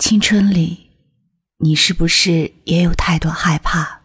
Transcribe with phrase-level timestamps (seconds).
[0.00, 0.88] 青春里，
[1.58, 4.00] 你是不是也有太多害怕？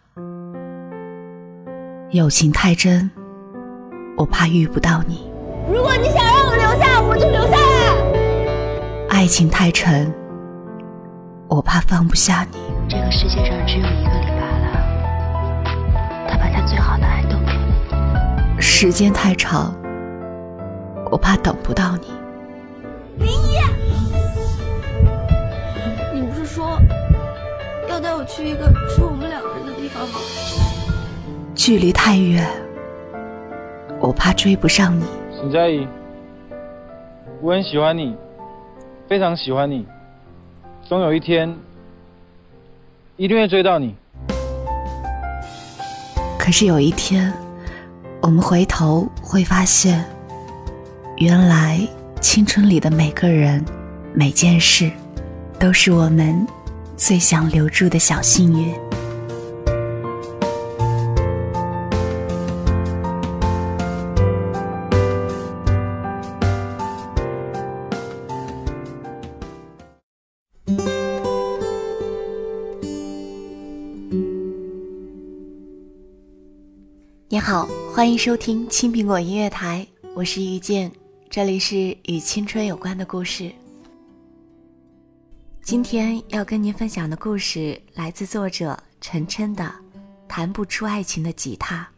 [2.10, 3.10] 友情太真，
[4.18, 5.32] 我怕遇不到你。
[5.72, 9.08] 如果你想让我留下，我就留下来。
[9.08, 10.12] 爱情太沉，
[11.48, 12.58] 我怕放不下你。
[12.86, 14.68] 这个世界上只有一个李白了，
[16.28, 18.60] 他把他最好的爱都给你。
[18.60, 19.74] 时间太长，
[21.10, 22.08] 我怕等不到你。
[28.26, 30.18] 去一个只有我们两个人的地方吗？
[31.54, 32.44] 距离太远，
[34.00, 35.04] 我怕追不上你。
[35.38, 35.86] 沈佳宜，
[37.40, 38.16] 我很喜欢你，
[39.08, 39.86] 非常喜欢你，
[40.82, 41.56] 总有一天
[43.16, 43.94] 一定会追到你。
[46.38, 47.32] 可是有一天，
[48.22, 50.04] 我们回头会发现，
[51.18, 51.80] 原来
[52.20, 53.64] 青春里的每个人、
[54.12, 54.90] 每件事，
[55.58, 56.46] 都是我们
[56.96, 58.74] 最想留住的小幸运。
[77.28, 80.90] 你好，欢迎收听青苹果音乐台，我是遇见，
[81.28, 83.52] 这里是与青春有关的故事。
[85.66, 89.64] 今天要跟您分享的故事来自作者陈琛的
[90.28, 91.88] 《弹不出爱情的吉他》。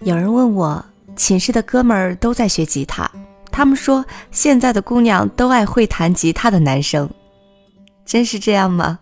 [0.00, 0.84] 有人问我，
[1.14, 3.08] 寝室的哥们儿都在学吉他。
[3.52, 7.08] 他们说，现在的姑娘都爱会弹吉他的男生，
[8.04, 8.98] 真是这样吗？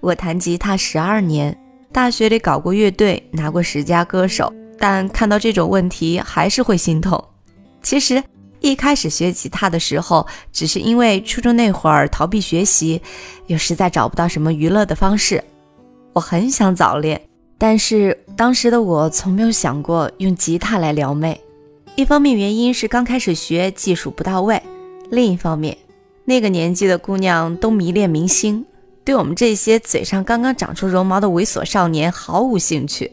[0.00, 1.56] 我弹吉他十二年，
[1.92, 7.22] 大学里搞过乐队，拿过十佳歌手，但看到这种问题还是会心痛。
[7.82, 8.22] 其实
[8.60, 13.00] 一开始学吉他的时候，只是因为初中那会儿逃避学习，
[13.46, 15.44] 又实在找不到什么娱乐的方式，
[16.14, 17.20] 我很想早恋，
[17.58, 21.38] 但是当时的我从没有想过用吉他来撩妹。
[21.96, 24.62] 一方面原因是刚开始学技术不到位，
[25.10, 25.76] 另一方面，
[26.24, 28.64] 那个年纪的姑娘都迷恋明星，
[29.04, 33.12] 对我们这些嘴上刚刚长出绒毛的猥琐少年毫无兴趣。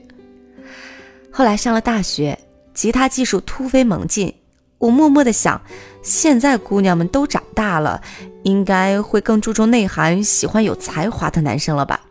[1.37, 2.35] 后来上了大学，
[2.73, 4.33] 吉他技术突飞猛进，
[4.79, 5.61] 我默默的想，
[6.01, 8.01] 现在姑娘们都长大了，
[8.41, 12.01] 应该会更注重内涵，喜欢有才华的男生了吧？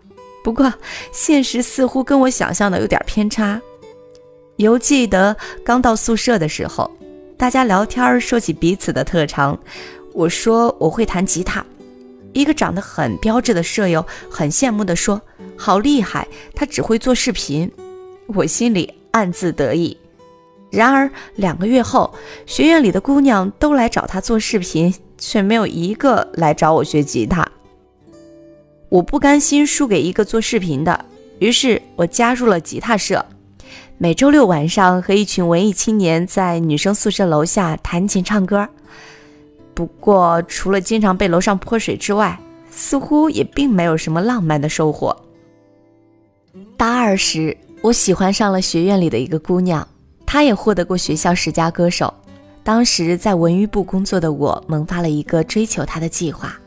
[0.44, 0.72] 不过
[1.10, 3.60] 现实似乎跟我想象的有点偏差。
[4.58, 6.88] 犹记得刚到宿舍的时候，
[7.36, 9.58] 大家聊天说起彼此的特长。
[10.12, 11.66] 我说我会弹吉他，
[12.32, 15.20] 一个长得很标致的舍友很羡慕地说
[15.58, 17.68] ：“好厉害，他只会做视频。”
[18.34, 19.96] 我心里暗自得意。
[20.70, 22.12] 然而两个月后，
[22.44, 27.46] 学院里的姑娘都来找他做视频，却没有一个来找我学吉他。
[28.90, 31.04] 我不甘心输给一个做视频的，
[31.38, 33.24] 于是我加入了吉他社。
[33.96, 38.68] 每周六晚上和一群文艺青年在女生宿舍楼下弹琴唱歌，
[39.72, 42.38] 不过除了经常被楼上泼水之外，
[42.70, 45.16] 似乎也并没有什么浪漫的收获。
[46.76, 49.86] 大二时，我喜欢上了学院里的一个姑娘，
[50.24, 52.12] 她也获得过学校十佳歌手。
[52.64, 56.58] 当时在文娱部工作的我，萌发了一个追求她的计划，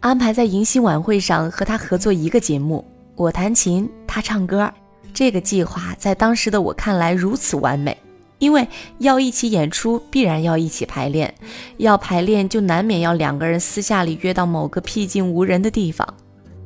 [0.00, 2.82] 安排在迎新晚会上和她合作一个节目，
[3.16, 4.72] 我弹琴，她唱歌。
[5.12, 7.94] 这个计划在当时的我看来如此完美，
[8.38, 8.66] 因为
[8.98, 11.34] 要一起演出，必然要一起排练，
[11.76, 16.06] 要排练就难免要两个人私下里约到某个僻静无人的地方。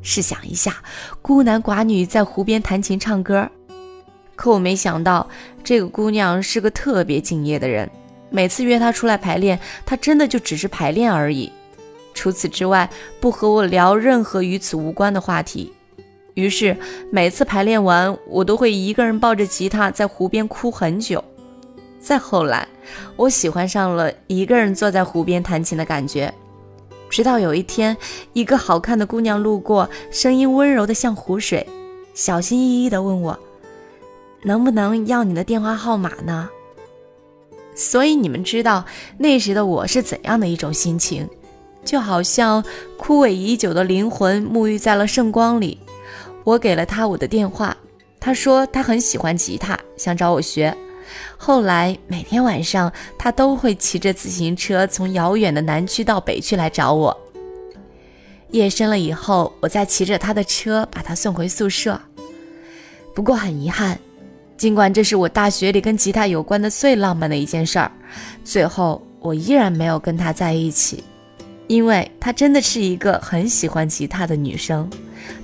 [0.04, 0.76] 试想一下，
[1.20, 3.50] 孤男寡女在湖边弹琴唱歌，
[4.36, 5.28] 可我没想到
[5.64, 7.90] 这个姑娘是个特别敬业的人。
[8.30, 11.50] 每次约她出来排练，她真的就只是排练而已，
[12.12, 12.88] 除此之外
[13.18, 15.72] 不和我聊任何与此无关的话题。
[16.34, 16.76] 于是
[17.10, 21.22] 每次排练完，我都会一个人抱着吉他在湖边哭很久。
[22.00, 22.68] 再后来，
[23.16, 26.30] 我喜欢上了一个人坐在湖边弹琴的感觉。
[27.14, 27.96] 直到有一天，
[28.32, 31.64] 一个好看的姑娘路过，声音温柔的像湖水，
[32.12, 33.38] 小心翼翼地问我
[34.42, 36.50] ：“能不能要你的电话号码呢？”
[37.76, 38.84] 所以你们知道
[39.16, 41.28] 那时的我是怎样的一种心情，
[41.84, 42.64] 就好像
[42.96, 45.78] 枯萎已久的灵魂沐浴在了圣光里。
[46.42, 47.76] 我给了他我的电话，
[48.18, 50.76] 他说他很喜欢吉他，想找我学。
[51.36, 57.16] 后来每天晚上，他都会骑着自行车从遥远的南区到北区来找我。
[58.50, 62.00] 夜深了以后，我再骑着他的车把他送回宿舍。
[63.14, 63.98] 不过很遗憾，
[64.56, 67.90] 尽管这是我大学里跟吉他有关的最浪漫的一件事儿，
[68.44, 71.02] 最后我依然没有跟他在一起，
[71.66, 74.88] 因为她真的是一个很喜欢吉他的女生。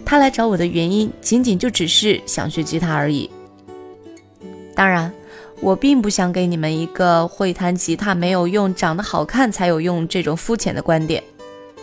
[0.05, 3.29] 她来找我的原因，仅仅就只是想学吉他而已。
[4.75, 5.13] 当然，
[5.61, 11.23] 我并不想给你们一个会弹吉他没有用，长得好看才有用这种肤浅的观点。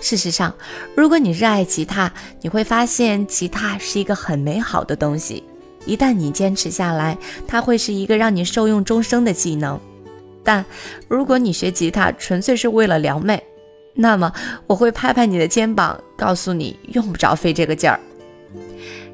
[0.01, 0.53] 事实上，
[0.95, 5.43] 如果你热爱吉他，你会发现吉他是一个很美好的东西。
[5.85, 9.79] 一旦你坚持下来，它会是一个让你受用终生的技能。
[10.43, 10.65] 但
[11.07, 13.41] 如果你学吉他纯粹是为了撩妹，
[13.93, 14.31] 那么
[14.67, 17.99] 我会拍拍你的肩膀，告诉你用不着费这个劲儿。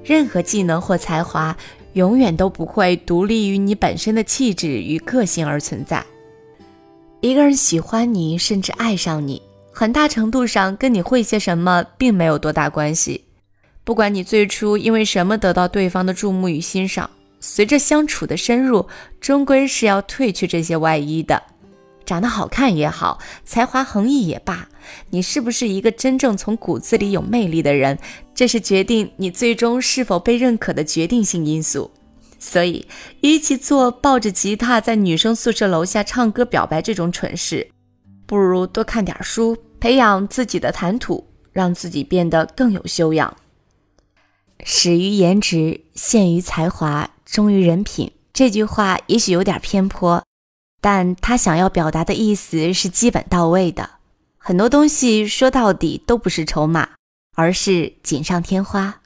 [0.04, 1.56] 任何技能或才华，
[1.94, 6.04] 永远都不会独立于你本身的气质与个性而存在。
[7.22, 9.42] 一个人喜欢你，甚至爱上你，
[9.72, 13.24] 很大程度上跟你会些什么并没有多大关系。
[13.84, 17.10] 不管你最初因为什么得到对方的注目与欣赏，
[17.40, 18.88] 随着相处的深入，
[19.22, 21.42] 终归是要褪去这些外衣的。
[22.06, 24.68] 长得好看也好，才华横溢也罢，
[25.10, 27.98] 你是不是一个真正从骨子里有魅力的人，
[28.34, 31.92] 这是决定你最终是否被认可的决定性因素。
[32.40, 32.86] 所以，
[33.22, 37.70] 与其做抱着吉他在女生宿舍楼下唱歌表白这种蠢事，
[38.26, 43.34] 不如多看点书，培养自己的谈吐，让自己变得更有修养。
[44.66, 48.12] 始于颜值，陷于才华，忠于人品。
[48.34, 50.24] 这句话也许有点偏颇，
[50.84, 53.90] 但他想要表达的意思是基本到位的。
[54.38, 56.90] 很多东西说到底都不是筹码，
[57.38, 59.00] 而是锦上添花。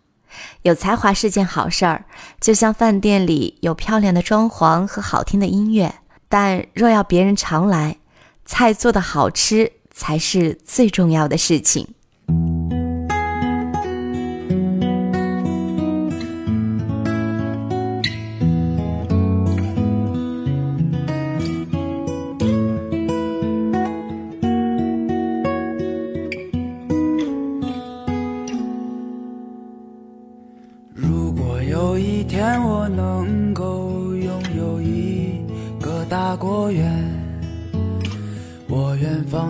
[0.64, 2.06] 有才华是件好事儿，
[2.42, 5.94] 就像饭店里有漂亮的装潢和好听的音乐。
[6.28, 7.98] 但若要别人常来，
[8.44, 11.88] 菜做的好吃才是最重要的事情。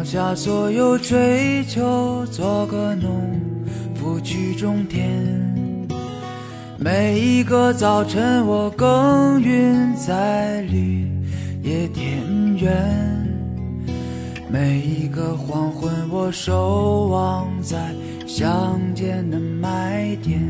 [0.10, 3.38] 下所有追求，做个农
[3.94, 5.06] 夫去种田。
[6.80, 11.06] 每一个早晨，我耕耘在绿
[11.62, 12.24] 野田
[12.56, 12.72] 园；
[14.50, 17.94] 每一个黄昏，我守望在
[18.26, 20.42] 乡间的麦田。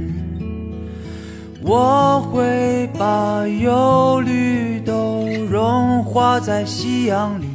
[1.63, 7.46] 我会把忧虑都融化在夕阳里。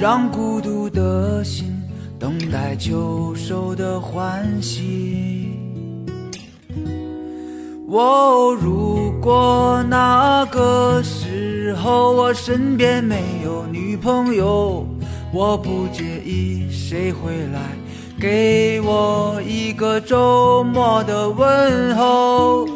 [0.00, 1.78] 让孤独的心
[2.18, 5.58] 等待秋收的欢喜。
[7.86, 14.86] 哦，如果那个时候我身边没有女朋友，
[15.34, 17.60] 我不介意谁会来
[18.18, 22.66] 给我一个周末的问候。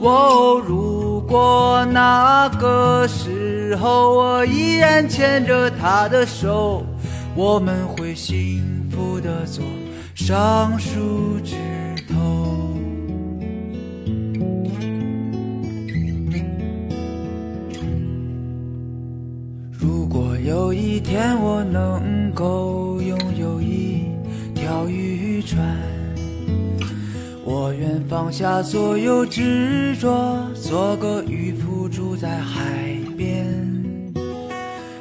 [0.00, 3.59] 哦，如果那个时。
[3.70, 6.84] 之后，我依然牵着她的手，
[7.36, 9.64] 我们会幸福的坐
[10.12, 11.54] 上树枝
[12.08, 12.74] 头。
[19.78, 24.02] 如果有一天我能够拥有一
[24.52, 25.78] 条渔船，
[27.80, 32.62] 愿放下所有执着，做个渔夫，住在海
[33.16, 33.46] 边。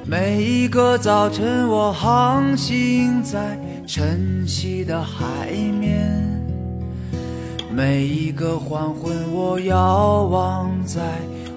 [0.05, 5.99] 每一个早晨，我航行在晨曦的海面；
[7.69, 11.01] 每一个黄昏，我遥望在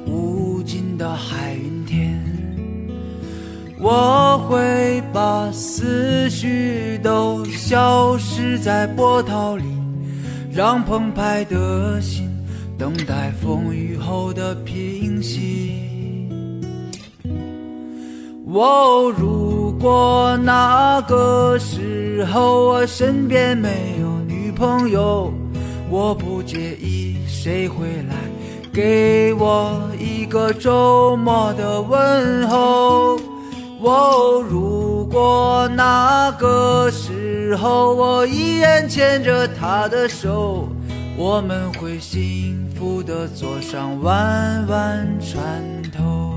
[0.05, 2.21] 无尽的海云天。
[3.79, 9.64] 我会把思绪都消失在波涛里，
[10.54, 12.30] 让澎湃的心
[12.78, 15.80] 等待风雨后的平息。
[18.54, 25.32] 哦，如果那个时候我身边没有女朋友，
[25.88, 28.14] 我不介意谁会来
[28.71, 33.18] 给我一个周末的问候。
[33.80, 37.11] 哦，如果那个时
[37.44, 40.68] 之后我依然牵着她的手，
[41.16, 45.42] 我们会幸福的坐上弯弯船
[45.90, 46.32] 头。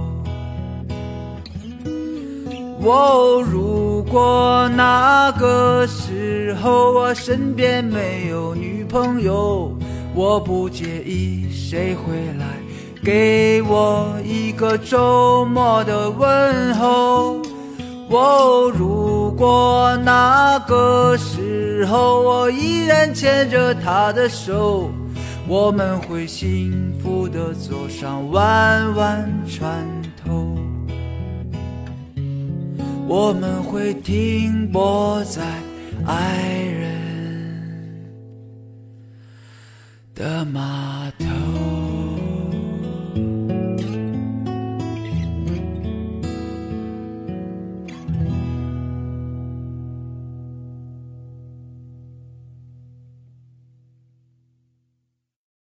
[2.81, 9.71] 哦，如果那个时候我身边没有女朋友，
[10.15, 12.45] 我不介意谁会来
[13.03, 17.39] 给我一个周末的问候。
[18.09, 24.89] 哦，如过那个时候我依然牵着她的手，
[25.48, 29.86] 我们会幸福的坐上弯弯船
[30.24, 30.56] 头。
[33.08, 35.44] 我们会停泊在
[36.08, 36.92] 爱人
[40.15, 41.35] 的码头。